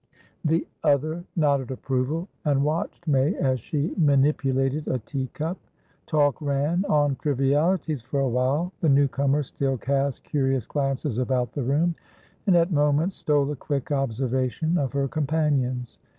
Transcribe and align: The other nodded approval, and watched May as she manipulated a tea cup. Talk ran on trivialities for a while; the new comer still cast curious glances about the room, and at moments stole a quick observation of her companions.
The 0.43 0.65
other 0.83 1.23
nodded 1.35 1.69
approval, 1.69 2.27
and 2.43 2.63
watched 2.63 3.07
May 3.07 3.35
as 3.35 3.59
she 3.59 3.93
manipulated 3.99 4.87
a 4.87 4.97
tea 4.97 5.27
cup. 5.27 5.59
Talk 6.07 6.41
ran 6.41 6.83
on 6.85 7.17
trivialities 7.17 8.01
for 8.01 8.19
a 8.21 8.27
while; 8.27 8.73
the 8.79 8.89
new 8.89 9.07
comer 9.07 9.43
still 9.43 9.77
cast 9.77 10.23
curious 10.23 10.65
glances 10.65 11.19
about 11.19 11.51
the 11.51 11.61
room, 11.61 11.93
and 12.47 12.55
at 12.55 12.71
moments 12.71 13.15
stole 13.17 13.51
a 13.51 13.55
quick 13.55 13.91
observation 13.91 14.75
of 14.79 14.91
her 14.93 15.07
companions. 15.07 15.99